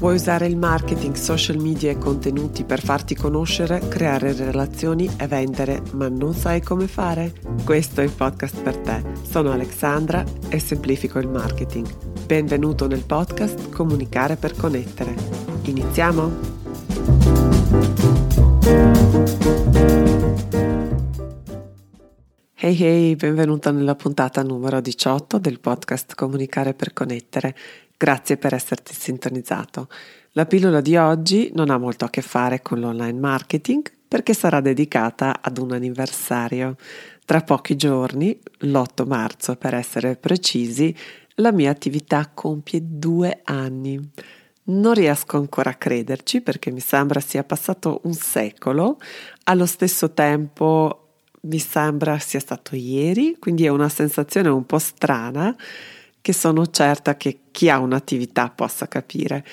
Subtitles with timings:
[0.00, 5.82] Vuoi usare il marketing, social media e contenuti per farti conoscere, creare relazioni e vendere,
[5.92, 7.34] ma non sai come fare?
[7.66, 9.02] Questo è il podcast per te.
[9.28, 11.86] Sono Alexandra e semplifico il marketing.
[12.24, 15.14] Benvenuto nel podcast Comunicare per connettere.
[15.64, 16.32] Iniziamo?
[22.54, 27.54] Hey hey, benvenuta nella puntata numero 18 del podcast Comunicare per connettere.
[28.02, 29.86] Grazie per esserti sintonizzato.
[30.30, 34.62] La pillola di oggi non ha molto a che fare con l'online marketing perché sarà
[34.62, 36.76] dedicata ad un anniversario.
[37.26, 40.96] Tra pochi giorni, l'8 marzo per essere precisi,
[41.34, 44.00] la mia attività compie due anni.
[44.62, 48.96] Non riesco ancora a crederci perché mi sembra sia passato un secolo,
[49.44, 55.54] allo stesso tempo mi sembra sia stato ieri, quindi è una sensazione un po' strana
[56.20, 59.44] che sono certa che chi ha un'attività possa capire.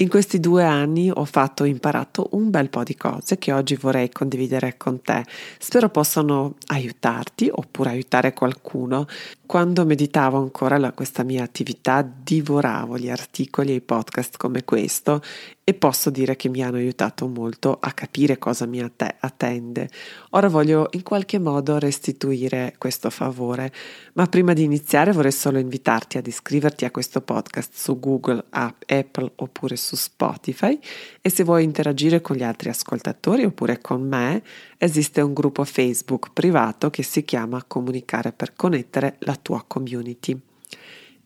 [0.00, 4.08] In questi due anni ho fatto imparato un bel po' di cose che oggi vorrei
[4.08, 5.26] condividere con te.
[5.58, 9.06] Spero possano aiutarti oppure aiutare qualcuno.
[9.44, 15.20] Quando meditavo ancora la, questa mia attività, divoravo gli articoli e i podcast come questo
[15.62, 19.88] e posso dire che mi hanno aiutato molto a capire cosa mi attende.
[20.30, 23.72] Ora voglio in qualche modo restituire questo favore,
[24.14, 28.82] ma prima di iniziare vorrei solo invitarti ad iscriverti a questo podcast su Google, App,
[28.86, 30.78] Apple oppure su Spotify
[31.20, 34.42] e se vuoi interagire con gli altri ascoltatori oppure con me,
[34.76, 40.38] esiste un gruppo Facebook privato che si chiama Comunicare per connettere la tua community.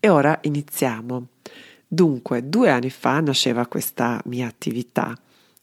[0.00, 1.28] E ora iniziamo.
[1.94, 5.16] Dunque, due anni fa nasceva questa mia attività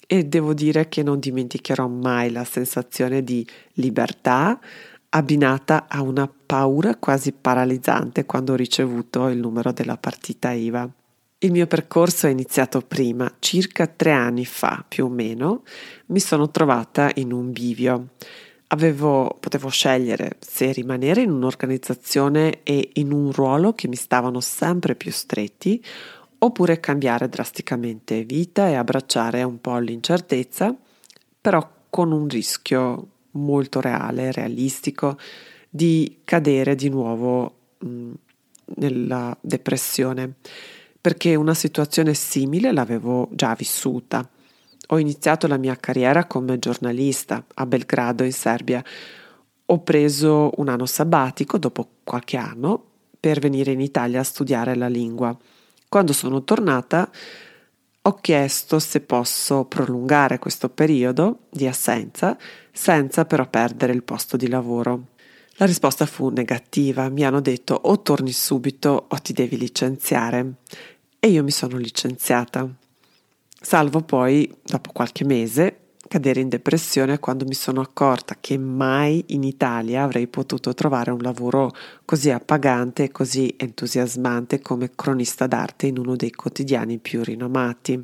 [0.08, 4.58] e devo dire che non dimenticherò mai la sensazione di libertà
[5.10, 10.90] abbinata a una paura quasi paralizzante quando ho ricevuto il numero della partita IVA.
[11.40, 15.64] Il mio percorso è iniziato prima, circa tre anni fa più o meno,
[16.08, 18.12] mi sono trovata in un bivio.
[18.68, 24.96] Avevo, potevo scegliere se rimanere in un'organizzazione e in un ruolo che mi stavano sempre
[24.96, 25.84] più stretti
[26.44, 30.76] oppure cambiare drasticamente vita e abbracciare un po' l'incertezza,
[31.40, 35.18] però con un rischio molto reale, realistico,
[35.70, 38.12] di cadere di nuovo mh,
[38.78, 40.34] nella depressione,
[41.00, 44.28] perché una situazione simile l'avevo già vissuta.
[44.88, 48.84] Ho iniziato la mia carriera come giornalista a Belgrado in Serbia.
[49.68, 52.84] Ho preso un anno sabbatico dopo qualche anno
[53.20, 55.38] per venire in Italia a studiare la lingua.
[55.92, 57.12] Quando sono tornata
[58.04, 62.38] ho chiesto se posso prolungare questo periodo di assenza
[62.72, 65.08] senza però perdere il posto di lavoro.
[65.56, 70.54] La risposta fu negativa, mi hanno detto o torni subito o ti devi licenziare
[71.20, 72.66] e io mi sono licenziata.
[73.62, 75.81] Salvo poi, dopo qualche mese,
[76.12, 81.22] cadere in depressione quando mi sono accorta che mai in Italia avrei potuto trovare un
[81.22, 81.72] lavoro
[82.04, 88.04] così appagante e così entusiasmante come cronista d'arte in uno dei quotidiani più rinomati.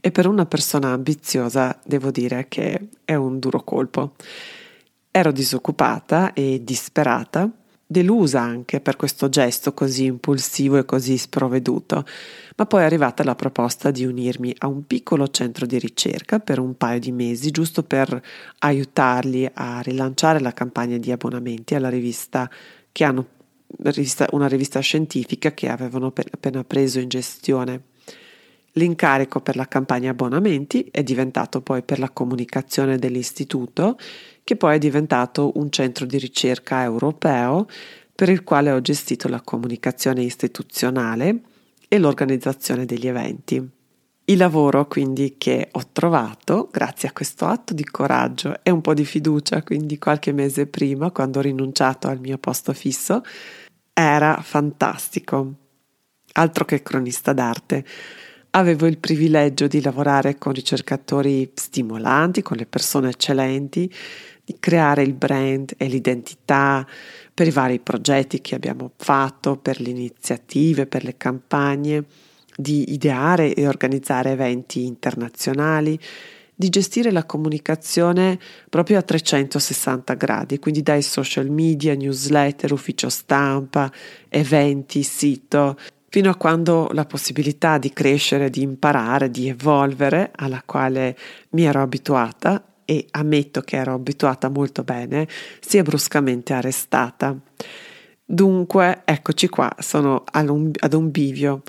[0.00, 4.12] E per una persona ambiziosa devo dire che è un duro colpo.
[5.10, 7.50] Ero disoccupata e disperata
[7.86, 12.04] delusa anche per questo gesto così impulsivo e così sprovveduto,
[12.56, 16.58] ma poi è arrivata la proposta di unirmi a un piccolo centro di ricerca per
[16.58, 18.22] un paio di mesi, giusto per
[18.58, 22.50] aiutarli a rilanciare la campagna di abbonamenti alla rivista
[22.90, 23.26] che hanno
[24.30, 27.82] una rivista scientifica che avevano appena preso in gestione.
[28.76, 33.96] L'incarico per la campagna abbonamenti è diventato poi per la comunicazione dell'istituto
[34.42, 37.66] che poi è diventato un centro di ricerca europeo
[38.14, 41.40] per il quale ho gestito la comunicazione istituzionale
[41.88, 43.70] e l'organizzazione degli eventi.
[44.26, 48.94] Il lavoro quindi che ho trovato grazie a questo atto di coraggio e un po'
[48.94, 53.22] di fiducia, quindi qualche mese prima, quando ho rinunciato al mio posto fisso,
[53.92, 55.52] era fantastico.
[56.32, 57.84] Altro che cronista d'arte.
[58.56, 63.92] Avevo il privilegio di lavorare con ricercatori stimolanti, con le persone eccellenti,
[64.44, 66.86] di creare il brand e l'identità
[67.34, 72.04] per i vari progetti che abbiamo fatto, per le iniziative, per le campagne,
[72.56, 75.98] di ideare e organizzare eventi internazionali,
[76.54, 78.38] di gestire la comunicazione
[78.70, 83.90] proprio a 360 gradi, quindi dai social media, newsletter, ufficio stampa,
[84.28, 85.76] eventi, sito,
[86.14, 91.18] fino a quando la possibilità di crescere, di imparare, di evolvere, alla quale
[91.50, 95.26] mi ero abituata e ammetto che ero abituata molto bene,
[95.58, 97.36] si è bruscamente arrestata.
[98.24, 101.62] Dunque, eccoci qua, sono ad un, bivio.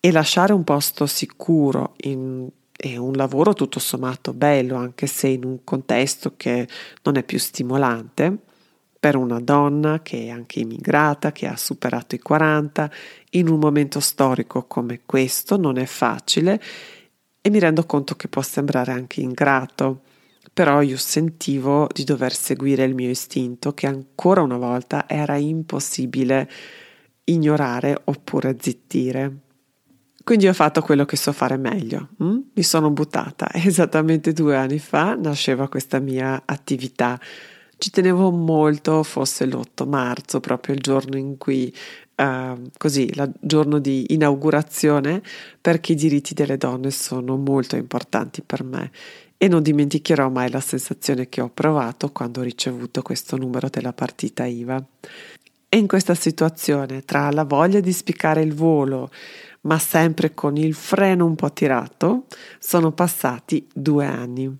[0.00, 5.44] e lasciare un posto sicuro in, è un lavoro tutto sommato bello, anche se in
[5.44, 6.66] un contesto che
[7.04, 8.36] non è più stimolante,
[9.06, 12.90] per una donna che è anche immigrata, che ha superato i 40,
[13.30, 16.60] in un momento storico come questo non è facile
[17.40, 20.00] e mi rendo conto che può sembrare anche ingrato,
[20.52, 26.50] però io sentivo di dover seguire il mio istinto che ancora una volta era impossibile
[27.22, 29.36] ignorare oppure zittire.
[30.24, 32.38] Quindi ho fatto quello che so fare meglio, hm?
[32.54, 33.46] mi sono buttata.
[33.54, 37.20] Esattamente due anni fa nasceva questa mia attività.
[37.78, 41.74] Ci tenevo molto fosse l'8 marzo, proprio il giorno in cui,
[42.16, 45.22] uh, così, il giorno di inaugurazione,
[45.60, 48.90] perché i diritti delle donne sono molto importanti per me
[49.36, 53.92] e non dimenticherò mai la sensazione che ho provato quando ho ricevuto questo numero della
[53.92, 54.82] partita IVA.
[55.68, 59.10] E in questa situazione, tra la voglia di spiccare il volo,
[59.62, 62.24] ma sempre con il freno un po' tirato,
[62.58, 64.56] sono passati due anni.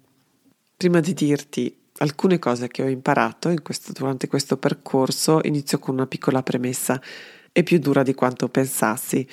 [0.76, 6.06] Prima di dirti alcune cose che ho imparato questo, durante questo percorso, inizio con una
[6.06, 7.00] piccola premessa.
[7.52, 9.26] È più dura di quanto pensassi.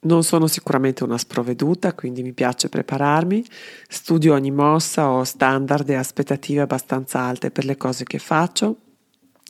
[0.00, 3.44] Non sono sicuramente una sprovveduta, quindi mi piace prepararmi,
[3.88, 8.85] studio ogni mossa, ho standard e aspettative abbastanza alte per le cose che faccio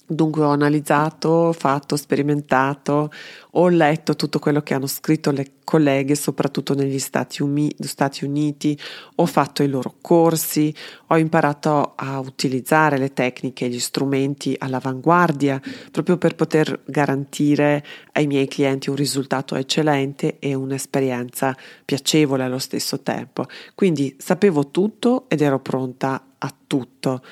[0.08, 3.11] Dunque ho analizzato, fatto, sperimentato,
[3.50, 8.79] ho letto tutto quello che hanno scritto le colleghe, soprattutto negli Stati, Umi- Stati, Uniti,
[9.17, 10.73] ho fatto i loro corsi,
[11.08, 15.61] ho imparato a utilizzare le tecniche e gli strumenti all'avanguardia
[15.91, 23.00] proprio per poter garantire ai miei clienti un risultato eccellente e un'esperienza piacevole allo stesso
[23.00, 23.47] tempo.
[23.75, 27.23] Quindi sapevo tutto ed ero pronta a tutto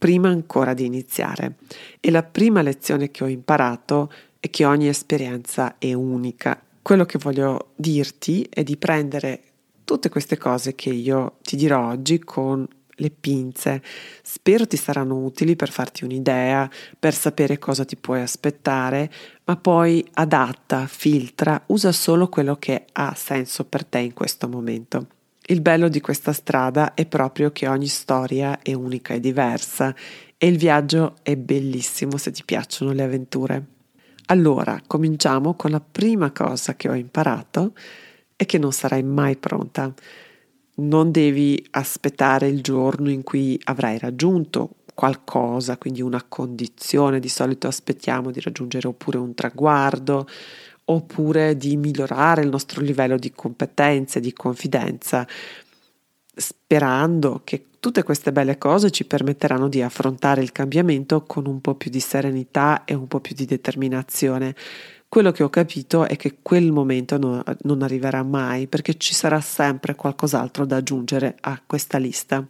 [0.00, 1.56] prima ancora di iniziare.
[2.00, 4.10] E la prima lezione che ho imparato
[4.40, 6.58] è che ogni esperienza è unica.
[6.80, 9.42] Quello che voglio dirti è di prendere
[9.84, 13.82] tutte queste cose che io ti dirò oggi con le pinze.
[14.22, 19.10] Spero ti saranno utili per farti un'idea, per sapere cosa ti puoi aspettare,
[19.44, 25.08] ma poi adatta, filtra, usa solo quello che ha senso per te in questo momento.
[25.50, 29.92] Il bello di questa strada è proprio che ogni storia è unica e diversa
[30.38, 33.64] e il viaggio è bellissimo se ti piacciono le avventure.
[34.26, 37.72] Allora, cominciamo con la prima cosa che ho imparato
[38.36, 39.92] e che non sarai mai pronta.
[40.76, 47.66] Non devi aspettare il giorno in cui avrai raggiunto qualcosa, quindi una condizione, di solito
[47.66, 50.28] aspettiamo di raggiungere oppure un traguardo
[50.90, 55.26] oppure di migliorare il nostro livello di competenze, di confidenza,
[56.34, 61.76] sperando che tutte queste belle cose ci permetteranno di affrontare il cambiamento con un po'
[61.76, 64.54] più di serenità e un po' più di determinazione.
[65.08, 69.40] Quello che ho capito è che quel momento no, non arriverà mai perché ci sarà
[69.40, 72.44] sempre qualcos'altro da aggiungere a questa lista.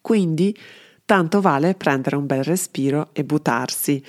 [0.00, 0.56] Quindi
[1.04, 4.02] tanto vale prendere un bel respiro e buttarsi.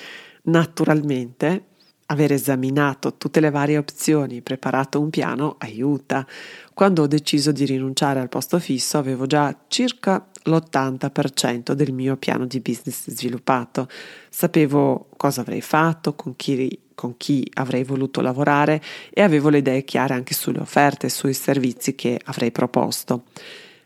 [0.43, 1.75] Naturalmente
[2.09, 6.25] Aver esaminato tutte le varie opzioni, preparato un piano, aiuta.
[6.73, 12.45] Quando ho deciso di rinunciare al posto fisso avevo già circa l'80% del mio piano
[12.45, 13.89] di business sviluppato.
[14.29, 19.83] Sapevo cosa avrei fatto, con chi, con chi avrei voluto lavorare e avevo le idee
[19.83, 23.23] chiare anche sulle offerte e sui servizi che avrei proposto.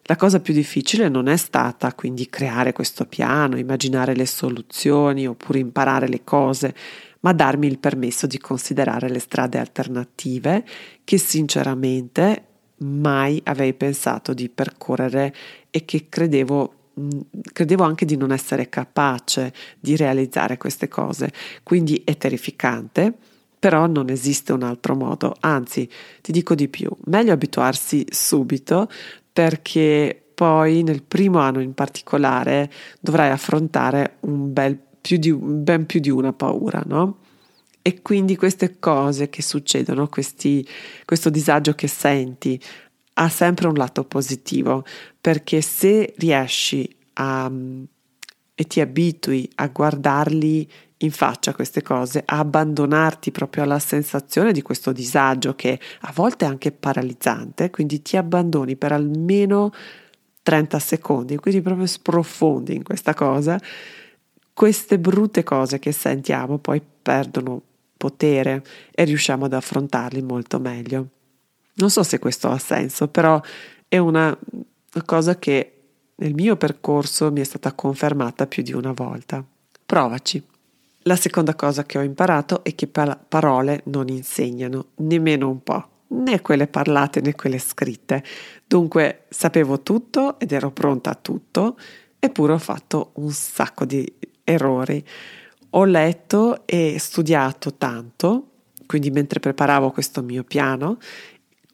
[0.05, 5.59] La cosa più difficile non è stata quindi creare questo piano, immaginare le soluzioni oppure
[5.59, 6.75] imparare le cose,
[7.21, 10.63] ma darmi il permesso di considerare le strade alternative
[11.03, 12.45] che sinceramente
[12.81, 15.33] mai avrei pensato di percorrere
[15.69, 17.09] e che credevo mm,
[17.53, 21.31] credevo anche di non essere capace di realizzare queste cose,
[21.63, 23.13] quindi è terrificante,
[23.57, 25.87] però non esiste un altro modo, anzi
[26.21, 28.89] ti dico di più, meglio abituarsi subito
[29.31, 35.99] perché poi nel primo anno in particolare dovrai affrontare un bel più di, ben più
[35.99, 37.17] di una paura, no?
[37.81, 40.65] E quindi queste cose che succedono, questi,
[41.03, 42.61] questo disagio che senti,
[43.13, 44.85] ha sempre un lato positivo,
[45.19, 47.51] perché se riesci a,
[48.53, 54.61] e ti abitui a guardarli in faccia queste cose, a abbandonarti proprio alla sensazione di
[54.61, 59.71] questo disagio che a volte è anche paralizzante, quindi ti abbandoni per almeno
[60.43, 63.59] 30 secondi, quindi proprio sprofondi in questa cosa,
[64.53, 67.61] queste brutte cose che sentiamo poi perdono
[67.97, 71.07] potere e riusciamo ad affrontarli molto meglio.
[71.75, 73.41] Non so se questo ha senso, però
[73.87, 74.37] è una
[75.05, 75.75] cosa che
[76.15, 79.43] nel mio percorso mi è stata confermata più di una volta.
[79.85, 80.43] Provaci.
[81.05, 85.89] La seconda cosa che ho imparato è che parole non insegnano, nemmeno un po'.
[86.11, 88.23] né quelle parlate né quelle scritte.
[88.65, 91.77] Dunque sapevo tutto ed ero pronta a tutto,
[92.19, 94.11] eppure ho fatto un sacco di
[94.51, 95.03] errori.
[95.71, 98.47] Ho letto e studiato tanto,
[98.85, 100.97] quindi mentre preparavo questo mio piano,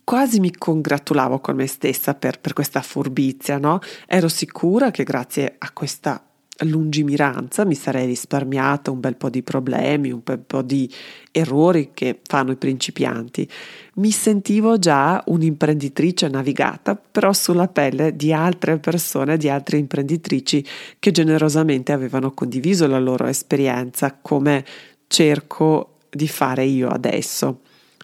[0.03, 3.79] quasi mi congratulavo con me stessa per, per questa furbizia, no?
[4.05, 6.26] Ero sicura che grazie a questa
[6.59, 10.91] lungimiranza mi sarei risparmiata un bel po' di problemi, un bel po' di
[11.31, 13.47] errori che fanno i principianti.
[13.95, 20.65] Mi sentivo già un'imprenditrice navigata, però sulla pelle di altre persone, di altre imprenditrici
[20.99, 24.65] che generosamente avevano condiviso la loro esperienza come
[25.07, 27.61] cerco di fare io adesso.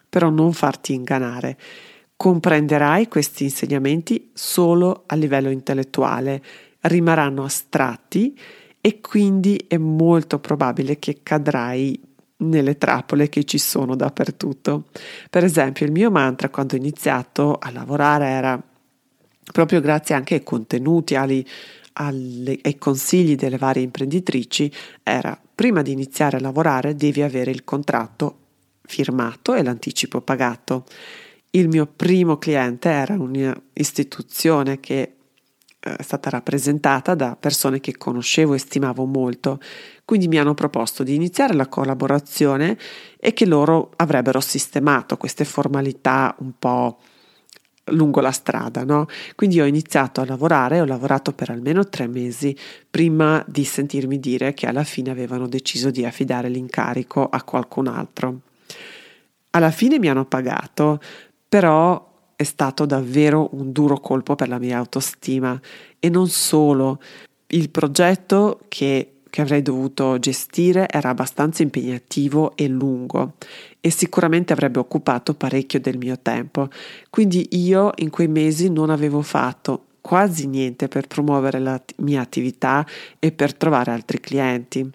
[0.09, 1.57] Però non farti ingannare.
[2.15, 6.41] Comprenderai questi insegnamenti solo a livello intellettuale
[6.83, 8.37] rimarranno astratti
[8.81, 11.99] e quindi è molto probabile che cadrai
[12.37, 14.85] nelle trappole che ci sono dappertutto.
[15.29, 18.61] Per esempio, il mio mantra quando ho iniziato a lavorare era
[19.51, 21.45] proprio grazie anche ai contenuti, alle,
[21.93, 24.71] ai consigli delle varie imprenditrici,
[25.01, 28.37] era prima di iniziare a lavorare devi avere il contratto
[28.83, 30.85] firmato e l'anticipo pagato.
[31.51, 35.13] Il mio primo cliente era un'istituzione che
[35.83, 39.59] è stata rappresentata da persone che conoscevo e stimavo molto,
[40.05, 42.77] quindi mi hanno proposto di iniziare la collaborazione
[43.19, 46.99] e che loro avrebbero sistemato queste formalità un po'
[47.87, 49.07] lungo la strada, no?
[49.35, 52.55] Quindi ho iniziato a lavorare, ho lavorato per almeno tre mesi
[52.89, 58.39] prima di sentirmi dire che alla fine avevano deciso di affidare l'incarico a qualcun altro.
[59.49, 61.01] Alla fine mi hanno pagato,
[61.49, 65.59] però è stato davvero un duro colpo per la mia autostima
[65.99, 66.99] e non solo.
[67.47, 73.33] Il progetto che, che avrei dovuto gestire era abbastanza impegnativo e lungo
[73.79, 76.69] e sicuramente avrebbe occupato parecchio del mio tempo.
[77.09, 82.85] Quindi io in quei mesi non avevo fatto quasi niente per promuovere la mia attività
[83.19, 84.91] e per trovare altri clienti.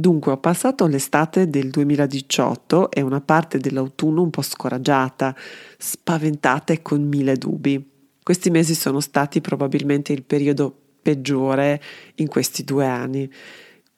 [0.00, 5.36] Dunque ho passato l'estate del 2018 e una parte dell'autunno un po' scoraggiata,
[5.76, 7.86] spaventata e con mille dubbi.
[8.22, 11.82] Questi mesi sono stati probabilmente il periodo peggiore
[12.14, 13.30] in questi due anni.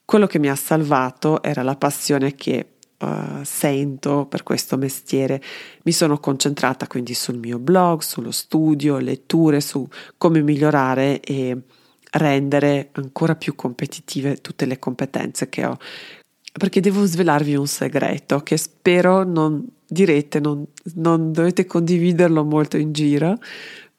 [0.05, 5.41] Quello che mi ha salvato era la passione che uh, sento per questo mestiere.
[5.85, 9.87] Mi sono concentrata quindi sul mio blog, sullo studio, letture, su
[10.19, 11.63] come migliorare e
[12.13, 15.79] rendere ancora più competitive tutte le competenze che ho.
[16.53, 22.93] Perché devo svelarvi un segreto che spero non direte, non, non dovete condividerlo molto in
[22.93, 23.39] giro,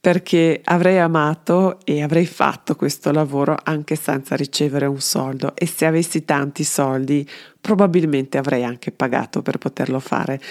[0.04, 5.86] perché avrei amato e avrei fatto questo lavoro anche senza ricevere un soldo e se
[5.86, 7.26] avessi tanti soldi
[7.62, 10.42] probabilmente avrei anche pagato per poterlo fare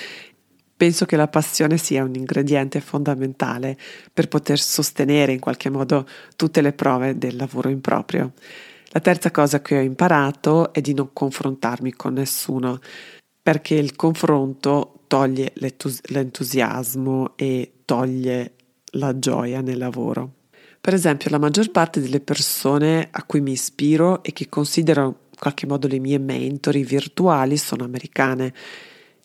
[0.82, 3.78] Penso che la passione sia un ingrediente fondamentale
[4.12, 8.32] per poter sostenere in qualche modo tutte le prove del lavoro improprio.
[8.88, 12.80] La terza cosa che ho imparato è di non confrontarmi con nessuno,
[13.40, 18.54] perché il confronto toglie l'entusiasmo e toglie
[18.94, 20.32] la gioia nel lavoro.
[20.80, 25.38] Per esempio, la maggior parte delle persone a cui mi ispiro e che considero in
[25.38, 28.52] qualche modo le mie mentori virtuali sono americane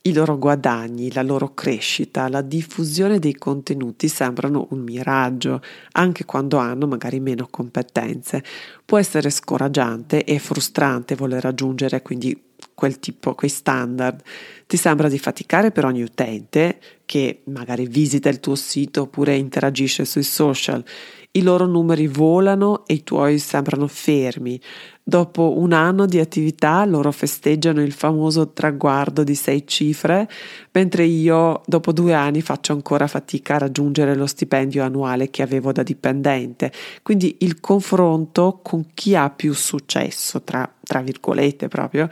[0.07, 5.61] i loro guadagni, la loro crescita, la diffusione dei contenuti sembrano un miraggio,
[5.93, 8.43] anche quando hanno magari meno competenze.
[8.85, 12.41] Può essere scoraggiante e frustrante voler raggiungere quindi
[12.73, 14.21] quel tipo, quei standard.
[14.65, 20.05] Ti sembra di faticare per ogni utente che magari visita il tuo sito oppure interagisce
[20.05, 20.83] sui social.
[21.37, 24.59] I loro numeri volano e i tuoi sembrano fermi.
[25.03, 30.27] Dopo un anno di attività loro festeggiano il famoso traguardo di sei cifre,
[30.71, 35.71] mentre io dopo due anni faccio ancora fatica a raggiungere lo stipendio annuale che avevo
[35.71, 36.71] da dipendente.
[37.03, 42.09] Quindi il confronto con chi ha più successo, tra, tra virgolette proprio,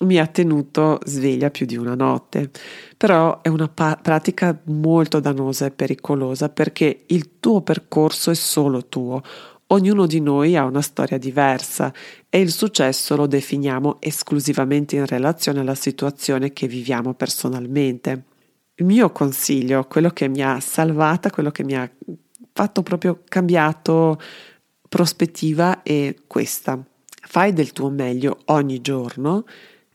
[0.00, 2.50] mi ha tenuto sveglia più di una notte.
[2.96, 8.86] Però è una pa- pratica molto dannosa e pericolosa perché il tuo percorso è solo
[8.86, 9.22] tuo.
[9.70, 11.92] Ognuno di noi ha una storia diversa
[12.30, 18.24] e il successo lo definiamo esclusivamente in relazione alla situazione che viviamo personalmente.
[18.76, 21.90] Il mio consiglio, quello che mi ha salvata, quello che mi ha
[22.52, 24.18] fatto proprio cambiato
[24.88, 26.82] prospettiva è questa.
[27.20, 29.44] Fai del tuo meglio ogni giorno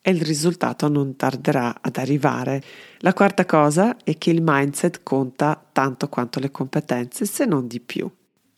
[0.05, 2.61] e il risultato non tarderà ad arrivare.
[2.99, 7.79] La quarta cosa è che il mindset conta tanto quanto le competenze, se non di
[7.79, 8.11] più.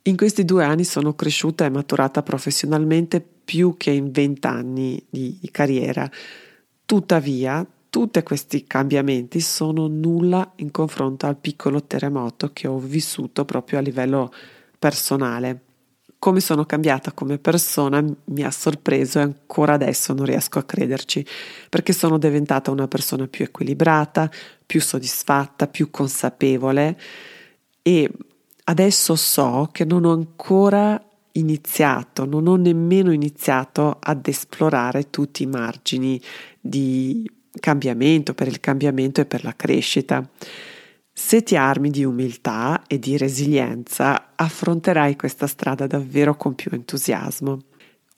[0.08, 6.10] In questi due anni sono cresciuta e maturata professionalmente più che in vent'anni di carriera.
[6.84, 13.78] Tuttavia, tutti questi cambiamenti sono nulla in confronto al piccolo terremoto che ho vissuto proprio
[13.78, 14.34] a livello
[14.80, 15.65] personale.
[16.26, 21.24] Come sono cambiata come persona mi ha sorpreso e ancora adesso non riesco a crederci,
[21.70, 24.32] perché sono diventata una persona più equilibrata,
[24.66, 27.00] più soddisfatta, più consapevole
[27.84, 28.10] e
[28.64, 31.00] adesso so che non ho ancora
[31.34, 36.20] iniziato, non ho nemmeno iniziato ad esplorare tutti i margini
[36.60, 37.30] di
[37.60, 40.28] cambiamento, per il cambiamento e per la crescita.
[41.18, 47.62] Se ti armi di umiltà e di resilienza, affronterai questa strada davvero con più entusiasmo.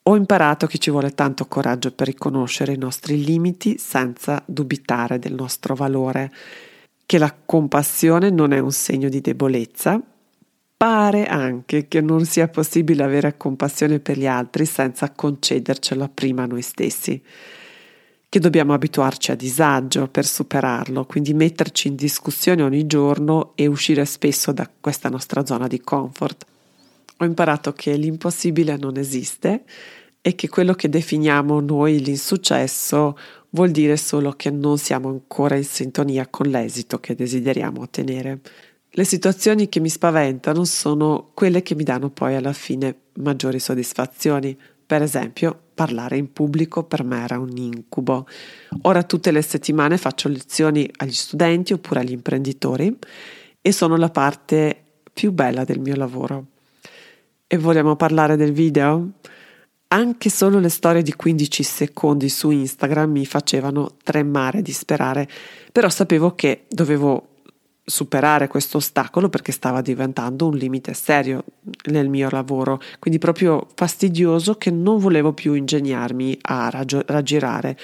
[0.02, 5.36] Ho imparato che ci vuole tanto coraggio per riconoscere i nostri limiti senza dubitare del
[5.36, 6.34] nostro valore,
[7.06, 10.02] che la compassione non è un segno di debolezza.
[10.76, 16.48] Pare anche che non sia possibile avere compassione per gli altri senza concedercela prima a
[16.48, 17.22] noi stessi
[18.30, 24.04] che dobbiamo abituarci a disagio per superarlo, quindi metterci in discussione ogni giorno e uscire
[24.06, 26.46] spesso da questa nostra zona di comfort.
[27.20, 29.64] Ho imparato che l'impossibile non esiste
[30.22, 33.18] e che quello che definiamo noi l'insuccesso
[33.52, 38.42] vuol dire solo che non siamo ancora in sintonia con l'esito che desideriamo ottenere.
[38.90, 44.58] Le situazioni che mi spaventano sono quelle che mi danno poi alla fine maggiori soddisfazioni,
[44.88, 48.26] per esempio, parlare in pubblico per me era un incubo.
[48.84, 52.98] Ora tutte le settimane faccio lezioni agli studenti oppure agli imprenditori
[53.62, 56.46] e sono la parte più bella del mio lavoro.
[57.46, 59.12] E vogliamo parlare del video?
[59.90, 65.28] Anche solo le storie di 15 secondi su Instagram mi facevano tremare di sperare,
[65.72, 67.36] però sapevo che dovevo
[67.90, 71.46] superare questo ostacolo perché stava diventando un limite serio
[71.86, 77.78] nel mio lavoro, quindi proprio fastidioso che non volevo più ingegnarmi a raggirare.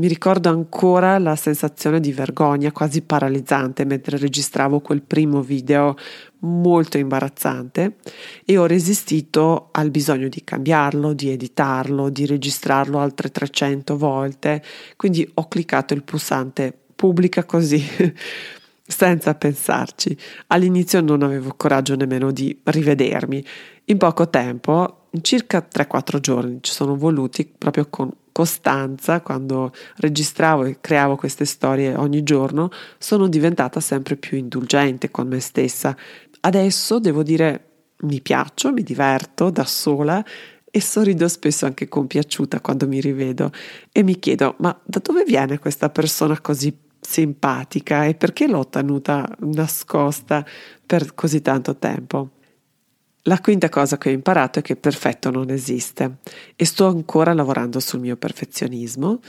[0.00, 5.96] Mi ricordo ancora la sensazione di vergogna quasi paralizzante mentre registravo quel primo video
[6.40, 7.96] molto imbarazzante
[8.44, 14.62] e ho resistito al bisogno di cambiarlo, di editarlo, di registrarlo altre 300 volte,
[14.96, 17.80] quindi ho cliccato il pulsante pubblica così
[18.88, 20.16] senza pensarci.
[20.48, 23.44] All'inizio non avevo coraggio nemmeno di rivedermi.
[23.84, 30.64] In poco tempo, in circa 3-4 giorni, ci sono voluti proprio con costanza, quando registravo
[30.64, 35.96] e creavo queste storie ogni giorno, sono diventata sempre più indulgente con me stessa.
[36.40, 37.64] Adesso devo dire
[38.02, 40.24] mi piaccio, mi diverto da sola
[40.70, 43.50] e sorrido spesso anche compiaciuta quando mi rivedo
[43.90, 49.26] e mi chiedo ma da dove viene questa persona così simpatica e perché l'ho tenuta
[49.38, 50.44] nascosta
[50.84, 52.32] per così tanto tempo.
[53.22, 56.18] La quinta cosa che ho imparato è che perfetto non esiste
[56.54, 59.20] e sto ancora lavorando sul mio perfezionismo.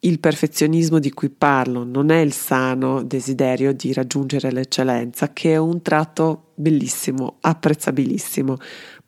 [0.00, 5.58] Il perfezionismo di cui parlo non è il sano desiderio di raggiungere l'eccellenza, che è
[5.58, 8.56] un tratto bellissimo, apprezzabilissimo,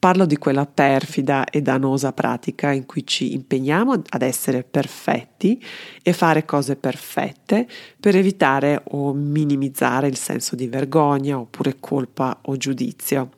[0.05, 5.59] Parlo di quella perfida e danosa pratica in cui ci impegniamo ad essere perfetti
[6.03, 7.67] e fare cose perfette
[7.99, 13.31] per evitare o minimizzare il senso di vergogna oppure colpa o giudizio.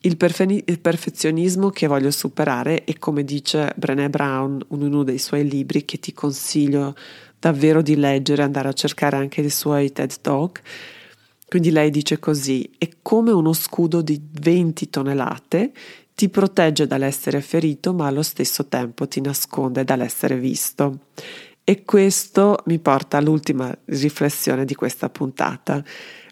[0.00, 5.18] Il, perfe- il, perfezionismo che voglio superare è come dice Brené Brown in uno dei
[5.18, 6.94] suoi libri che ti consiglio
[7.38, 10.62] davvero di leggere, andare a cercare anche i suoi TED Talk.
[11.48, 15.72] Quindi lei dice così, è come uno scudo di 20 tonnellate
[16.14, 20.98] ti protegge dall'essere ferito ma allo stesso tempo ti nasconde dall'essere visto.
[21.64, 25.82] E questo mi porta all'ultima riflessione di questa puntata.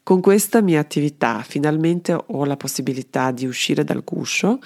[0.03, 4.59] Con questa mia attività finalmente ho la possibilità di uscire dal guscio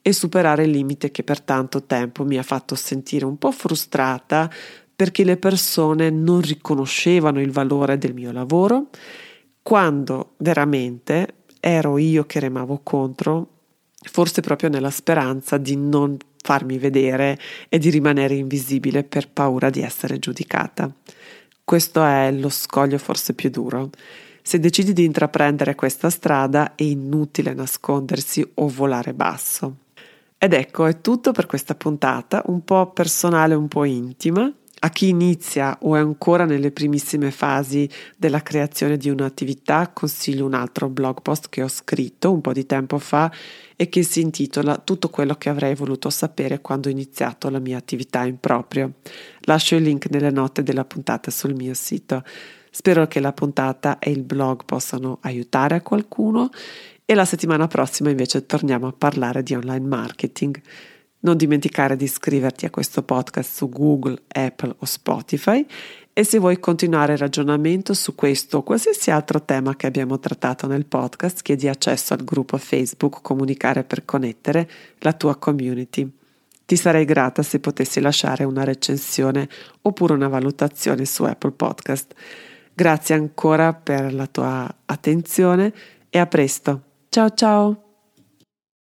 [0.00, 4.50] e superare il limite che per tanto tempo mi ha fatto sentire un po' frustrata
[4.94, 8.88] perché le persone non riconoscevano il valore del mio lavoro,
[9.68, 13.48] quando veramente ero io che remavo contro
[14.00, 19.82] forse proprio nella speranza di non farmi vedere e di rimanere invisibile per paura di
[19.82, 20.90] essere giudicata.
[21.62, 23.90] Questo è lo scoglio forse più duro.
[24.40, 29.80] Se decidi di intraprendere questa strada è inutile nascondersi o volare basso.
[30.38, 34.50] Ed ecco, è tutto per questa puntata, un po' personale, un po' intima.
[34.80, 40.54] A chi inizia o è ancora nelle primissime fasi della creazione di un'attività, consiglio un
[40.54, 43.32] altro blog post che ho scritto un po' di tempo fa
[43.74, 47.76] e che si intitola Tutto quello che avrei voluto sapere quando ho iniziato la mia
[47.76, 48.94] attività in proprio.
[49.40, 52.22] Lascio il link nelle note della puntata sul mio sito.
[52.70, 56.50] Spero che la puntata e il blog possano aiutare a qualcuno
[57.04, 60.60] e la settimana prossima invece torniamo a parlare di online marketing.
[61.20, 65.66] Non dimenticare di iscriverti a questo podcast su Google, Apple o Spotify
[66.12, 70.66] e se vuoi continuare il ragionamento su questo o qualsiasi altro tema che abbiamo trattato
[70.66, 76.10] nel podcast, chiedi accesso al gruppo Facebook Comunicare per Connettere, la tua community.
[76.66, 79.48] Ti sarei grata se potessi lasciare una recensione
[79.82, 82.14] oppure una valutazione su Apple Podcast.
[82.74, 85.72] Grazie ancora per la tua attenzione
[86.10, 86.82] e a presto.
[87.08, 87.87] Ciao ciao!